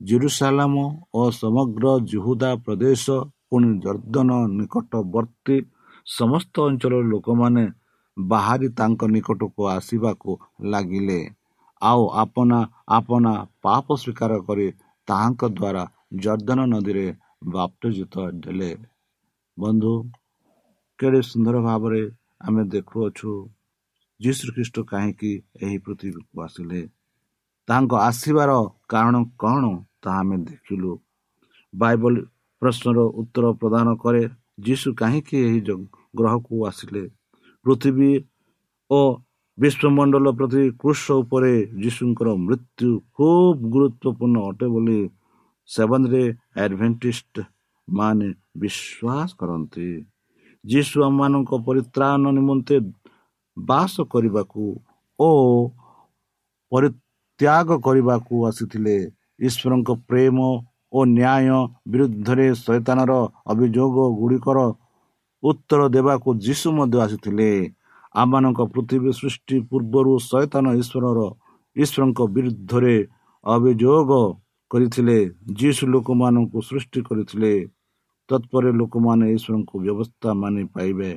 ଜେରୁସାଲାମ 0.00 0.74
ଓ 1.14 1.22
ସମଗ୍ର 1.40 1.84
ଜୁହୁଦା 2.10 2.50
ପ୍ରଦେଶ 2.64 3.04
ପୁଣି 3.52 3.70
ଜର୍ଦ୍ଦନ 3.84 4.30
ନିକଟବର୍ତ୍ତୀ 4.58 5.56
ସମସ୍ତ 6.06 6.54
ଅଞ୍ଚଳର 6.68 7.02
ଲୋକମାନେ 7.12 7.64
ବାହାରି 8.16 8.68
ତାଙ୍କ 8.78 9.00
ନିକଟକୁ 9.14 9.62
ଆସିବାକୁ 9.72 10.30
ଲାଗିଲେ। 10.72 11.20
ଆଉ 11.82 12.02
ଆପଣା 12.22 12.58
ଆପଣା 12.96 13.32
ପାପ 13.64 13.86
ସ୍ୱୀକାର 14.02 14.32
କରି 14.48 14.66
ତାହାଙ୍କ 15.08 15.42
ଦ୍ୱାରା 15.58 15.82
ଜର୍ଦ୍ଦନ 16.24 16.60
ନଦୀରେ 16.72 17.06
ବାପ୍ତଜିତ 17.54 18.14
ଦେଲେ 18.42 18.70
ବନ୍ଧୁ 19.58 19.92
କେଡ଼େ 20.98 21.20
ସୁନ୍ଦର 21.30 21.56
ଭାବରେ 21.68 22.02
ଆମେ 22.46 22.62
ଦେଖୁଅଛୁ 22.74 23.30
ଯୀଶୁ 24.20 24.44
ଖ୍ରୀଷ୍ଟ 24.54 24.76
କାହିଁକି 24.90 25.32
ଏହି 25.62 25.78
ପୃଥିବୀକୁ 25.84 26.34
ଆସିଲେ? 26.46 26.80
ତାଙ୍କ 27.68 27.92
ଆସିବାର 28.08 28.50
କାରଣ 28.92 29.14
କ'ଣ 29.42 29.62
ତାହା 30.02 30.20
ଆମେ 30.22 30.36
ଦେଖିଲୁ। 30.48 30.92
ବାଇବଲ 31.74 32.14
ପ୍ରଶ୍ନର 32.62 32.98
ଉତ୍ତର 33.20 33.44
ପ୍ରଦାନ 33.60 33.94
କରେ। 34.02 34.22
ଯୀଶୁ 34.66 34.88
କାହିଁକି 35.00 35.36
ଏହି 35.46 35.60
ଗ୍ରହକୁ 36.18 36.54
ଆସିଲେ? 36.68 37.02
ପୃଥିବୀ 37.66 38.12
ଓ 38.90 39.00
ବିଶ୍ୱମଣ୍ଡଳ 39.58 40.26
ପ୍ରତି 40.38 40.62
କୃଷ 40.82 41.02
ଉପରେ 41.22 41.52
ଯୀଶୁଙ୍କର 41.82 42.28
ମୃତ୍ୟୁ 42.46 42.90
ଖୁବ୍ 43.14 43.60
ଗୁରୁତ୍ୱପୂର୍ଣ୍ଣ 43.72 44.36
ଅଟେ 44.50 44.66
ବୋଲି 44.74 45.00
ସେଭେନରେ 45.68 46.24
ଆଡ଼ଭେଣ୍ଟିଷ୍ଟ 46.62 47.34
ମାନେ 47.88 48.28
ବିଶ୍ୱାସ 48.62 49.28
କରନ୍ତି। 49.40 49.88
ଯୀଶୁ 50.64 50.96
ଆମମାନଙ୍କ 51.08 51.50
ପରିତ୍ରାଣ 51.66 52.22
ନିମନ୍ତେ 52.38 52.76
ବାସ 53.56 53.94
କରିବାକୁ 54.12 54.64
ଓ 55.18 55.28
ପରିତ୍ୟାଗ 56.72 57.68
କରିବାକୁ 57.86 58.34
ଆସିଥିଲେ। 58.48 58.96
ଈଶ୍ୱରଙ୍କ 59.46 59.90
ପ୍ରେମ 60.08 60.38
ଓ 60.92 60.98
ନ୍ୟାୟ 61.08 61.58
ବିରୁଦ୍ଧରେ 61.90 62.46
ଶୈତାନର 62.64 63.12
ଅଭିଯୋଗ 63.52 63.96
ଗୁଡ଼ିକର 64.18 64.58
ଉତ୍ତର 65.42 65.80
ଦେବାକୁ 65.96 66.28
ଯୀଶୁ 66.46 66.66
ମଧ୍ୟ 66.78 66.96
ଆସିଥିଲେ। 67.04 67.50
ଆମମାନଙ୍କ 68.14 68.60
ପୃଥିବୀ 68.74 69.10
ସୃଷ୍ଟି 69.20 69.56
ପୂର୍ବରୁ 69.70 70.12
ଶୈତାନ 70.30 70.64
ଈଶ୍ୱରର 70.80 71.20
ଈଶ୍ୱରଙ୍କ 71.76 72.20
ବିରୁଦ୍ଧରେ 72.34 72.96
ଅଭିଯୋଗ 73.46 74.10
କରିଥିଲେ। 74.70 75.18
ଯୀଶୁ 75.60 75.82
ଲୋକମାନଙ୍କୁ 75.94 76.58
ସୃଷ୍ଟି 76.68 77.00
କରିଥିଲେ। 77.08 77.52
ତତ୍ପରେ 78.28 78.70
ଲୋକମାନେ 78.80 79.26
ଈଶ୍ୱରଙ୍କୁ 79.36 79.76
ବ୍ୟବସ୍ଥା 79.84 80.30
ମାନି 80.42 80.64
ପାଇବେ 80.74 81.10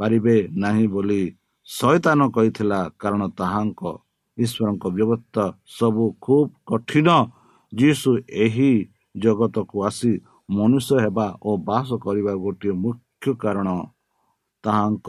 ପାରିବେ 0.00 0.36
ନାହିଁ 0.62 0.86
ବୋଲି 0.94 1.22
ଶୈତାନ 1.68 2.20
କହିଥିଲା। 2.36 2.80
କାରଣ 3.02 3.22
ତାହାଙ୍କ 3.38 3.82
ଈଶ୍ୱରଙ୍କ 4.38 4.84
ବ୍ୟବସ୍ଥା 4.96 5.44
ସବୁ 5.78 6.04
ଖୁବ୍ 6.24 6.48
କଠିନ। 6.68 7.08
ଯୀଶୁ 7.72 8.10
ଏହି 8.44 8.72
ଜଗତକୁ 9.14 9.76
ଆସି 9.88 10.12
ମନୁଷ୍ୟ 10.48 10.96
ହେବା 11.04 11.26
ଓ 11.42 11.50
ବାସ 11.68 11.88
କରିବା 12.04 12.32
ଗୋଟିଏ 12.44 12.74
ମୁଖ୍ୟ 12.84 13.32
କାରଣ। 13.42 13.68
ତାହାଙ୍କ 14.64 15.08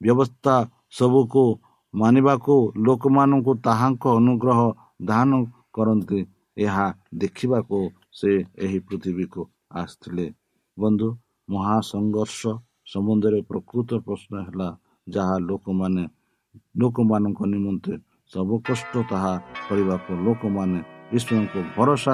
ବ୍ୟବସ୍ଥା 0.00 0.54
ସବୁକୁ 0.98 1.44
ମାନିବାକୁ 1.94 2.54
ଲୋକମାନଙ୍କୁ 2.86 3.52
ତାହାଙ୍କ 3.66 4.04
ଅନୁଗ୍ରହ 4.18 4.60
ଦାନ 5.08 5.30
କରନ୍ତି। 5.74 6.20
ଏହା 6.56 6.86
ଦେଖିବାକୁ 7.14 7.78
ସେ 8.18 8.30
ଏହି 8.64 8.78
ପୃଥିବୀକୁ 8.88 9.42
ଆସିଥିଲେ। 9.80 10.26
ବନ୍ଧୁ 10.76 11.08
ମହାସଂଘର୍ଷ 11.48 12.40
ସମ୍ବନ୍ଧରେ 12.92 13.38
ପ୍ରକୃତ 13.50 13.90
ପ୍ରଶ୍ନ 14.06 14.32
ହେଲା 14.46 14.68
ଯାହା 15.06 15.36
ଲୋକମାନେ 15.48 16.04
ଲୋକମାନଙ୍କ 16.80 17.40
ନିମନ୍ତେ 17.52 17.92
ସବୁ 18.32 18.54
କଷ୍ଟ 18.66 18.92
ତାହା 19.10 19.32
କରିବାକୁ 19.68 20.12
ଲୋକମାନେ 20.26 20.78
ଈଶ୍ୱରଙ୍କୁ 21.16 21.60
ଭରସା 21.76 22.12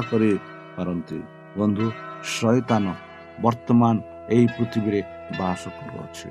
କରିପାରନ୍ତି 0.78 1.18
ବନ୍ଧୁ 1.58 1.86
ଶୈତାନ 2.32 2.86
ବର୍ତ୍ତମାନ 3.42 3.94
ଏହି 4.30 4.46
ପୃଥିବୀରେ 4.56 5.00
ବାସ 5.38 5.62
କରୁଅଛି 5.78 6.28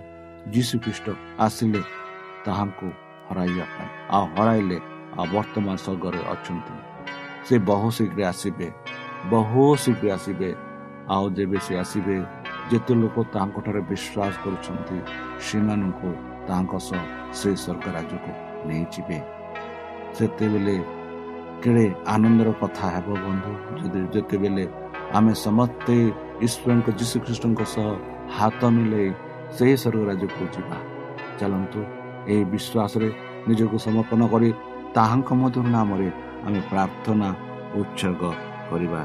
ଯୀଶୁ 0.54 0.76
ଖ୍ରୀଷ୍ଟ 0.84 1.08
ଆସିଲେ 1.46 1.82
ତାହାଙ୍କୁ 2.46 2.88
ହରାଇବା 3.28 3.66
ପାଇଁ 3.76 3.90
ଆଉ 4.16 4.26
ହରାଇଲେ 4.36 4.78
ଆଉ 5.18 5.26
ବର୍ତ୍ତମାନ 5.36 5.76
ସ୍ୱର୍ଗରେ 5.84 6.22
ଅଛନ୍ତି 6.34 6.76
ସେ 7.48 7.56
ବହୁ 7.70 7.88
ଶୀଘ୍ର 7.98 8.20
ଆସିବେ 8.32 8.68
ବହୁ 9.32 9.64
ଶୀଘ୍ର 9.84 10.08
ଆସିବେ 10.18 10.50
ଆଉ 11.14 11.26
ଯେବେ 11.36 11.58
ସେ 11.66 11.74
ଆସିବେ 11.84 12.16
ଯେତେ 12.72 12.94
ଲୋକ 13.02 13.16
ତାଙ୍କଠାରେ 13.36 13.82
ବିଶ୍ୱାସ 13.92 14.34
କରୁଛନ୍ତି 14.44 14.98
ସେମାନଙ୍କୁ 15.46 16.10
ତାଙ୍କ 16.48 16.74
ସହ 16.88 17.04
ସେ 17.40 17.50
ସ୍ୱର୍ଗ 17.64 17.86
ରାଜ୍ୟକୁ 17.96 18.32
ନେଇଯିବେ 18.68 19.18
ସେତେବେଳେ 20.16 20.78
କେଡ଼େ 21.62 21.86
ଆନନ୍ଦର 22.14 22.50
କଥା 22.62 22.86
ହେବ 22.96 23.08
ବନ୍ଧୁ? 23.26 23.52
ଯଦି 23.80 24.00
ଯେତେବେଳେ 24.14 24.66
ଆମେ 25.18 25.34
ସମସ୍ତେ 25.46 25.96
ଈଶ୍ୱରଙ୍କ 26.46 26.88
ଯୀଶୁଖ୍ରୀଷ୍ଟଙ୍କ 27.00 27.62
ସହ 27.74 27.88
ହାତ 28.38 28.62
ମିଳାଇ 28.76 29.10
ସେହି 29.56 29.76
ସ୍ୱର୍ଗ 29.82 30.04
ରାଜ୍ୟକୁ 30.10 30.44
ଯିବା 30.56 30.78
ଚାଲନ୍ତୁ 31.40 31.80
ଏହି 32.32 32.44
ବିଶ୍ୱାସରେ 32.54 33.08
ନିଜକୁ 33.48 33.78
ସମର୍ପଣ 33.86 34.22
କରି 34.34 34.50
ତାହାଙ୍କ 34.96 35.30
ମଧ୍ୟ 35.42 35.58
ନାମରେ 35.76 36.10
ଆମେ 36.46 36.60
ପ୍ରାର୍ଥନା 36.72 37.28
ଉତ୍ସର୍ଗ 37.80 38.22
କରିବା। 38.70 39.02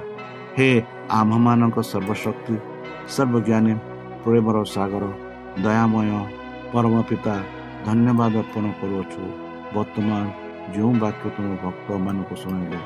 ହେ 0.56 0.68
ଆମ୍ଭମାନଙ୍କ 1.18 1.76
ସର୍ବଶକ୍ତି 1.92 2.54
ସର୍ବଜ୍ଞାନୀ 3.14 3.74
ପ୍ରେମର 4.22 4.56
ସାଗର 4.74 5.04
ଦୟାମୟ 5.64 6.10
ପରମ 6.72 6.94
ପିତା 7.08 7.34
ଧନ୍ୟବାଦ 7.86 8.34
ଅର୍ପଣ 8.42 8.64
କରୁଅଛୁ। 8.80 9.22
ବର୍ତ୍ତମାନ 9.74 10.24
ଯେଉଁ 10.74 10.92
ବାକ୍ୟ 11.04 11.26
ତୁମ 11.36 11.48
ଭକ୍ତମାନଙ୍କୁ 11.64 12.34
ଶୁଣାଇଲେ 12.42 12.78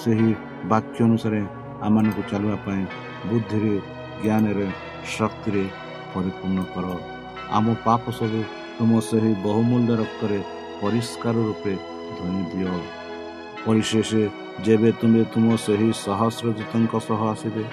ସେହି 0.00 0.30
ବାକ୍ୟ 0.72 0.98
ଅନୁସାରେ 1.08 1.40
ଆମମାନଙ୍କୁ 1.86 2.22
ଚାଲିବା 2.30 2.56
ପାଇଁ 2.66 2.82
ବୁଦ୍ଧିରେ 3.28 3.74
ଜ୍ଞାନରେ 4.22 4.66
ଶକ୍ତିରେ 5.14 5.64
ପରିପୂର୍ଣ୍ଣ 6.12 6.60
କର। 6.72 6.86
ଆମ 7.56 7.66
ପାପ 7.86 8.04
ସବୁ 8.18 8.40
ତୁମ 8.76 8.90
ସେହି 9.08 9.32
ବହୁମୂଲ୍ୟ 9.46 9.92
ରକ୍ତରେ 10.02 10.38
ପରିଷ୍କାର 10.80 11.36
ରୂପେ 11.48 11.72
ଧୋଇ 12.16 12.42
ଦିଅ। 12.52 12.74
ପରିଶେଷ 13.64 14.10
ଯେବେ 14.66 14.90
ତୁମେ 15.00 15.22
ତୁମ 15.32 15.46
ସେହି 15.64 15.88
ସହସ୍ରଜିତଙ୍କ 16.04 16.92
ସହ 17.08 17.20
ଆସିବେ 17.32 17.64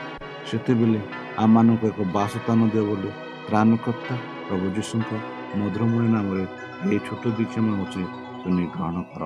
ସେତେବେଳେ 0.50 1.00
ଆମମାନଙ୍କୁ 1.44 1.86
ଏକ 1.92 2.00
ବାସସ୍ଥାନ 2.18 2.60
ଦିଅ 2.74 2.84
ବୋଲି 2.90 3.10
ତ୍ରାଣକର୍ତ୍ତା 3.48 4.16
ପ୍ରଭୁ 4.48 4.66
ଯୀଶୁଙ୍କ 4.78 5.10
ମଧୁରମୟ 5.60 6.06
ନାମରେ 6.16 6.44
ଏହି 6.86 6.98
ଛୋଟ 7.08 7.24
ଦୀକ୍ଷା 7.38 7.62
ମାଗୁଛି। 7.68 8.04
ଶୁଣି 8.50 8.66
ଗ୍ରହଣ 8.74 9.02
କର 9.10 9.26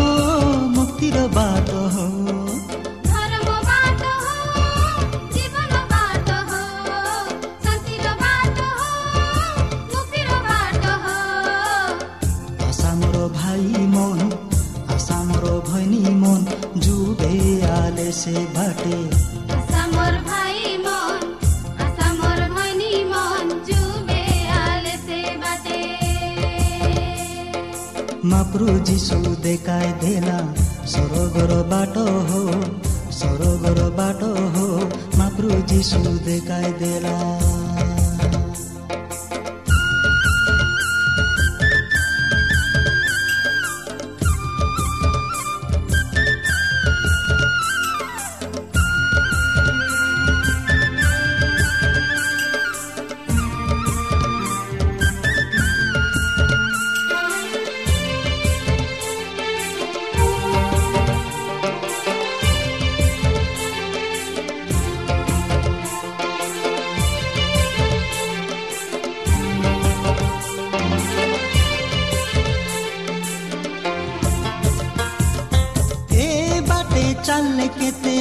মুক্তির 1.11 1.27
বাত 1.35 1.71
আসামৰ 12.69 13.15
ভাই 13.37 13.63
মন 13.93 14.19
আসামৰ 14.95 15.43
ভনী 15.69 16.03
মন 16.23 16.41
যুবে 16.85 17.33
আলে 17.79 18.09
সে 18.11 18.35
ভাটে। 18.55 18.97
আসামৰ 19.57 20.13
ভাই 20.27 20.57
মন 20.85 21.21
আসামৰ 21.85 22.39
ভনী 22.55 22.93
মন 23.03 23.45
যুবে 23.69 24.21
আলে 24.65 24.95
মাপ্রু 28.23 28.69
যিশু 28.85 29.17
দেখায় 29.43 29.91
দেলা 30.01 30.39
ସରୋଗର 30.85 31.57
ବାଟ 31.69 32.05
ହୋ 32.27 32.41
ସରୋଗର 33.11 33.89
ବାଟ 33.97 34.29
ହୋ 34.55 34.67
ମାପୃ 35.17 35.49
ଯିଶୁ 35.67 36.01
ଦେଖାଇ 36.25 36.71
ଦେଲା 36.79 37.15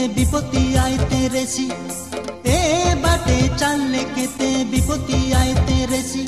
কেতে 0.01 0.15
বিপত্তি 0.17 0.63
আইতে 0.79 1.21
রেসি। 1.29 1.67
এ 2.51 2.61
বাটে 3.03 3.39
চাললে 3.59 4.03
কেতে 4.15 4.49
বিপত্তি 4.71 5.19
আইতে 5.35 5.77
রেসি। 5.93 6.25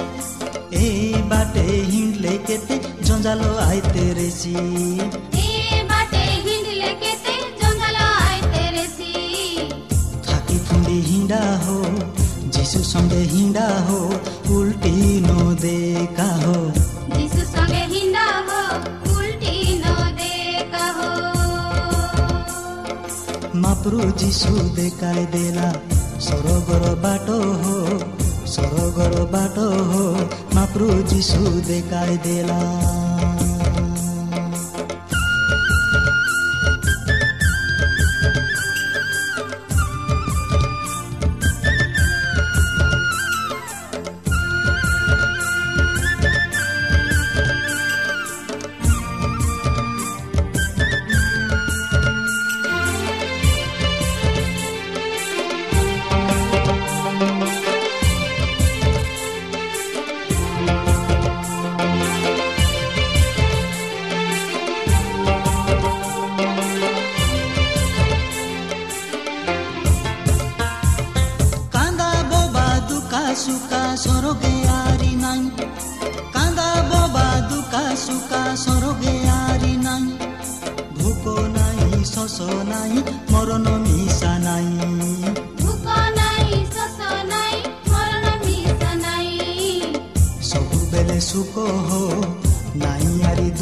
এ 0.84 0.88
বাটে 1.30 1.66
হিঁড়লে 1.90 2.34
কেতে 2.46 2.74
জঞ্জাল 3.02 3.40
আইতে 3.70 4.04
রেসি। 4.18 4.54
রেসি। 8.76 9.10
থাকি 10.26 10.56
থুন্দি 10.66 10.98
হিঁড়া 11.08 11.44
হো 11.64 11.78
যিশু 12.52 12.80
সঙ্গে 12.92 13.22
হিঁড়া 13.32 13.68
হো 13.86 14.00
উল্টি 14.54 14.96
ন 15.28 15.30
দেখা 15.56 16.30
হো 16.44 16.58
प्रभु 23.82 24.18
जिसुले 24.18 24.90
देला, 25.24 25.72
सरोगर 26.20 26.94
बाटो 26.94 27.38
हो 27.62 27.98
सरोगर 28.46 29.24
बाटो 29.24 29.68
हो 29.84 30.28
माप्रु 30.54 31.02
जिसुले 31.02 31.80
देला। 32.16 33.01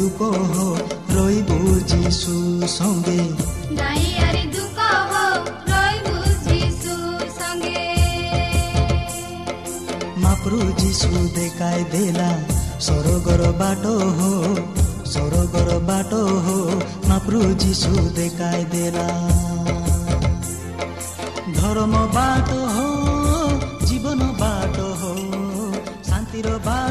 দুঃখ 0.01 0.21
রইব 1.15 1.49
যিশু 1.91 2.35
সঙ্গে 2.71 3.21
মাপ্রু 10.23 10.59
যিশু 10.81 11.11
দেখাই 11.35 11.79
দেলা 11.93 12.29
সরগর 12.79 13.41
বাট 13.59 13.83
হো 14.17 14.31
সরগর 15.05 15.69
বাট 15.89 16.11
হো 16.45 16.57
মাপ্রু 17.09 17.41
যিশু 17.59 17.93
দেখাই 18.15 18.61
দেলা 18.71 19.07
ধর্ম 21.57 21.93
বাট 22.15 22.49
হো 22.75 22.89
জীবন 23.85 24.19
বাট 24.39 24.77
হো 24.99 25.13
শান্তির 26.07 26.47
বাট 26.65 26.90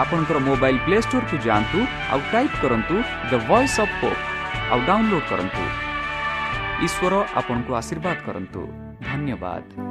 ଆପଣଙ୍କର 0.00 0.38
ମୋବାଇଲ୍ 0.48 0.78
ପ୍ଲେ 0.86 0.98
ଷ୍ଟୋରକୁ 1.06 1.36
ଯାଆନ୍ତୁ 1.46 1.78
ଆଉ 2.12 2.20
ଟାଇପ୍ 2.32 2.56
କରନ୍ତୁ 2.62 2.96
ଦ 3.30 3.32
ଭଏସ୍ 3.48 3.76
ଅଫ୍ 3.84 3.94
ହୋପ୍ 4.00 4.22
ଆଉ 4.72 4.80
ଡାଉନଲୋଡ୍ 4.88 5.26
କରନ୍ତୁ। 5.30 5.64
ଈଶ୍ୱର 6.86 7.14
ଆପଣଙ୍କୁ 7.40 7.72
ଆଶୀର୍ବାଦ 7.80 8.16
କରନ୍ତୁ। 8.26 8.60
ଧନ୍ୟବାଦ। 9.08 9.89